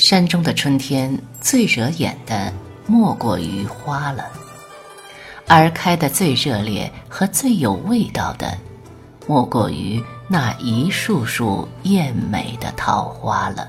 [0.00, 2.50] 山中的春天最惹眼的
[2.86, 4.24] 莫过于花了，
[5.46, 8.56] 而开得最热烈和最有味道的，
[9.26, 13.68] 莫过于那一束束艳美的桃花了。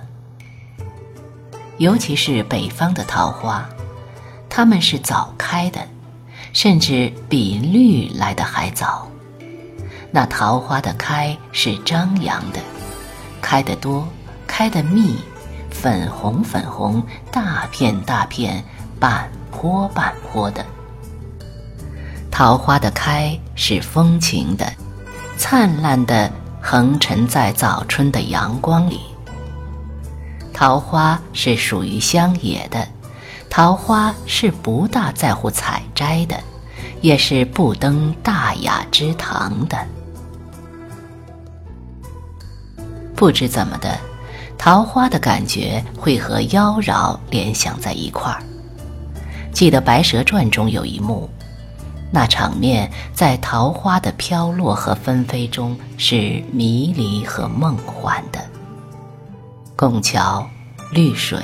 [1.79, 3.69] 尤其是北方的桃花，
[4.49, 5.85] 它们是早开的，
[6.53, 9.05] 甚至比绿来的还早。
[10.11, 12.59] 那桃花的开是张扬的，
[13.41, 14.07] 开得多，
[14.47, 15.17] 开得密，
[15.71, 18.63] 粉红粉红，大片大片，
[18.99, 20.63] 半坡半坡的。
[22.29, 24.71] 桃花的开是风情的，
[25.37, 26.31] 灿烂的
[26.61, 29.01] 横陈在早春的阳光里。
[30.53, 32.87] 桃花是属于乡野的，
[33.49, 36.39] 桃花是不大在乎采摘的，
[37.01, 39.77] 也是不登大雅之堂的。
[43.15, 43.99] 不知怎么的，
[44.61, 48.43] 桃花的感觉会和妖娆联想在一块儿。
[49.51, 51.27] 记得《白蛇传》中有一幕，
[52.11, 58.39] 那场面在桃花的飘落和纷飞中是迷离和梦幻的。
[59.75, 60.47] 拱桥、
[60.91, 61.39] 绿水，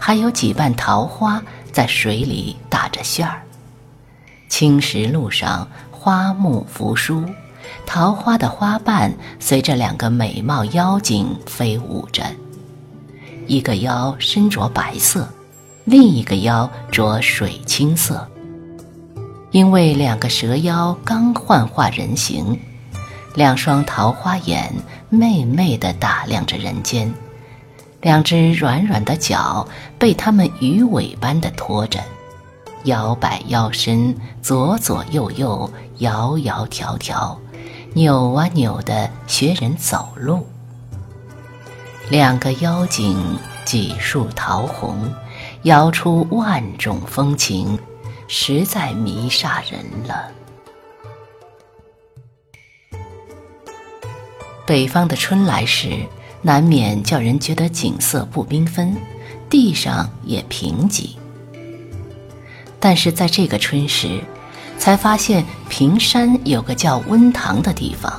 [0.00, 3.42] 还有几瓣桃花在水里打着旋儿。
[4.48, 7.22] 青石路上，花木扶疏。
[7.86, 12.22] 桃花的花瓣随着两个美貌妖精飞舞着，
[13.46, 15.28] 一个妖身着白色，
[15.84, 18.28] 另一个妖着水青色。
[19.50, 22.58] 因为两个蛇妖刚幻化人形，
[23.34, 24.70] 两双桃花眼
[25.08, 27.10] 媚媚地打量着人间，
[28.02, 29.66] 两只软软的脚
[29.98, 31.98] 被它们鱼尾般的拖着，
[32.84, 37.40] 摇摆腰身，左左右右，摇摇条条。
[37.98, 40.46] 扭啊扭的学人走路，
[42.08, 45.12] 两个妖精几树桃红，
[45.64, 47.76] 摇出万种风情，
[48.28, 50.30] 实在迷煞人了。
[54.64, 56.06] 北方的春来时，
[56.40, 58.96] 难免叫人觉得景色不缤纷，
[59.50, 61.16] 地上也贫瘠。
[62.78, 64.20] 但是在这个春时，
[64.78, 68.12] 才发现平山有个叫温塘的地方，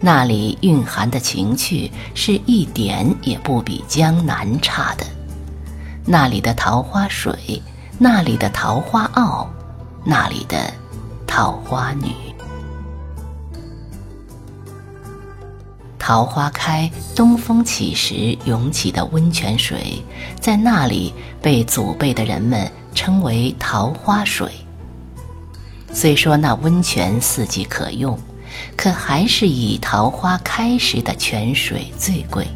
[0.00, 5.06] 那里蕴含的情趣是一点也不比江南差的。
[6.04, 7.62] 那里的桃花水，
[7.98, 9.48] 那里的桃花坳，
[10.04, 10.72] 那里的
[11.26, 12.12] 桃花女。
[15.98, 20.02] 桃花开，东风起时涌起的温泉水，
[20.40, 21.12] 在那里
[21.42, 24.50] 被祖辈的人们称为桃花水。
[25.92, 28.18] 虽说那温泉四季可用，
[28.76, 32.46] 可还是以桃花开时的泉水最贵。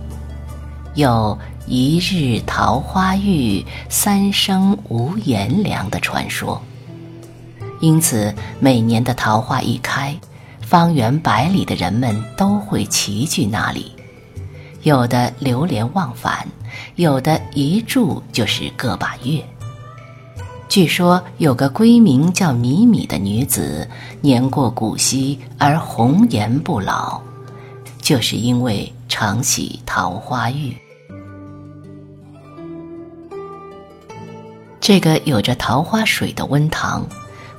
[0.95, 6.61] 有一日桃花浴，三生无颜凉的传说。
[7.81, 10.15] 因此，每年的桃花一开，
[10.61, 13.93] 方圆百里的人们都会齐聚那里，
[14.83, 16.47] 有的流连忘返，
[16.95, 19.43] 有的一住就是个把月。
[20.73, 23.87] 据说有个闺名叫米米的女子，
[24.23, 27.21] 年过古稀而红颜不老，
[28.01, 30.75] 就是因为常洗桃花浴。
[34.81, 37.07] 这个有着桃花水的温塘，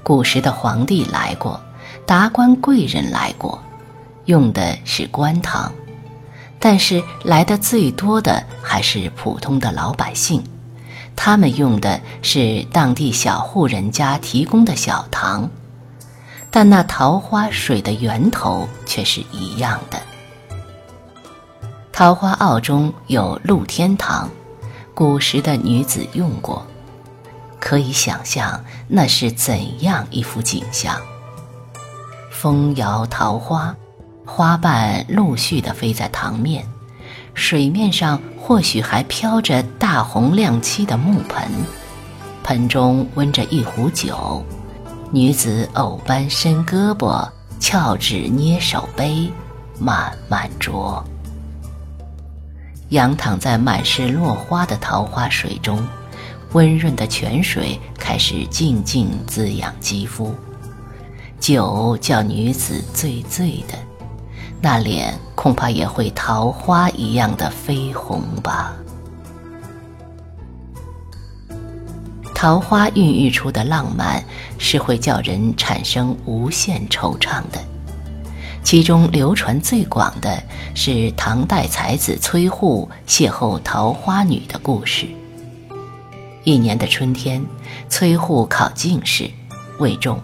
[0.01, 1.61] 古时的皇帝来过，
[2.07, 3.61] 达官贵人来过，
[4.25, 5.71] 用的是官塘，
[6.57, 10.43] 但是来的最多的还是普通的老百姓。
[11.15, 15.49] 他们用的是当地小户人家提供的小塘，
[16.51, 19.99] 但那桃花水的源头却是一样的。
[21.91, 24.29] 桃花坳中有露天塘，
[24.93, 26.65] 古时的女子用过，
[27.59, 30.99] 可以想象那是怎样一幅景象。
[32.31, 33.75] 风摇桃花，
[34.25, 36.67] 花瓣陆续地飞在塘面，
[37.33, 38.19] 水面上。
[38.45, 41.47] 或许还飘着大红亮漆的木盆，
[42.43, 44.43] 盆中温着一壶酒，
[45.11, 47.25] 女子藕般伸胳膊，
[47.57, 49.31] 翘指捏手杯，
[49.79, 51.01] 慢慢酌。
[52.89, 55.81] 仰躺在满是落花的桃花水中，
[56.51, 60.35] 温润的泉水开始静静滋养肌肤，
[61.39, 63.77] 酒叫女子醉醉的。
[64.63, 68.73] 那脸恐怕也会桃花一样的绯红吧。
[72.33, 74.23] 桃花孕育出的浪漫
[74.57, 77.59] 是会叫人产生无限惆怅的，
[78.63, 80.41] 其中流传最广的
[80.73, 85.05] 是唐代才子崔护邂逅桃花女的故事。
[86.45, 87.45] 一年的春天，
[87.89, 89.29] 崔护考进士，
[89.79, 90.17] 未中，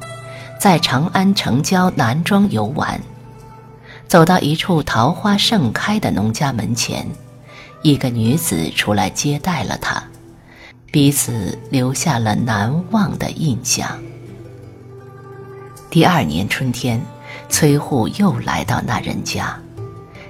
[0.57, 3.01] 在长安城郊南庄游玩，
[4.09, 7.07] 走到一处桃花盛开的农家门前，
[7.83, 10.03] 一个女子出来接待了他，
[10.91, 13.87] 彼此留下了难忘的印象。
[15.89, 17.01] 第二年春天。
[17.47, 19.57] 崔护又来到那人家，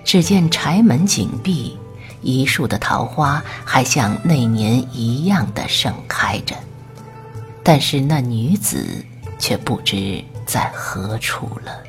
[0.06, 1.78] 只见柴门紧闭，
[2.22, 6.56] 一树的桃花还像那年一样的盛开着，
[7.62, 9.04] 但是那女子
[9.38, 11.84] 却不知在何处了。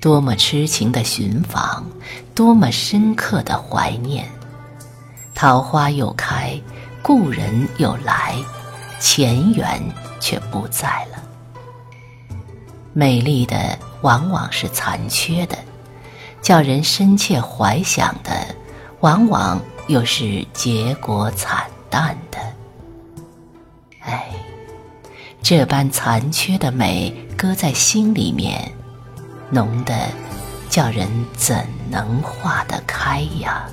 [0.00, 1.84] 多么痴情的寻访，
[2.34, 4.26] 多么深刻的怀念！
[5.34, 6.58] 桃花又开，
[7.02, 8.34] 故人又来，
[9.00, 9.82] 前缘
[10.20, 11.22] 却不在了。
[12.92, 15.58] 美丽的往往是残缺的，
[16.40, 18.54] 叫人深切怀想的，
[19.00, 22.38] 往往又是结果惨淡的。
[24.00, 24.30] 哎，
[25.42, 28.72] 这般残缺的美，搁在心里面，
[29.50, 29.94] 浓的
[30.68, 33.66] 叫人怎能化得开呀？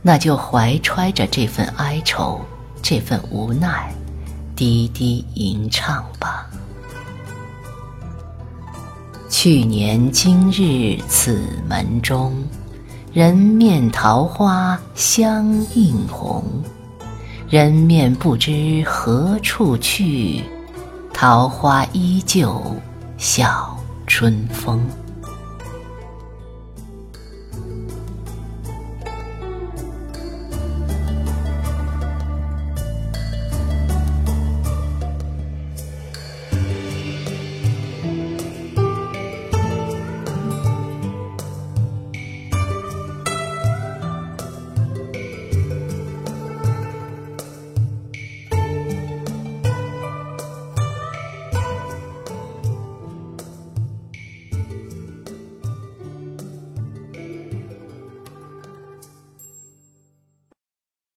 [0.00, 2.40] 那就怀揣着这份哀愁，
[2.80, 3.92] 这份无奈，
[4.56, 6.48] 低低吟唱吧。
[9.28, 12.32] 去年今日此门中，
[13.12, 16.42] 人面桃花相映红。
[17.48, 20.44] 人面不知何处去，
[21.12, 22.62] 桃花依旧
[23.18, 23.76] 笑
[24.06, 24.80] 春风。